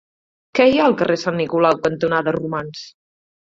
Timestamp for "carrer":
1.01-1.19